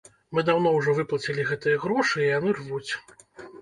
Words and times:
Мы 0.37 0.43
даўно 0.47 0.71
ўжо 0.77 0.95
выплацілі 1.01 1.47
гэтыя 1.53 1.81
грошы, 1.87 2.17
а 2.21 2.29
яны 2.37 2.59
рвуць! 2.61 2.87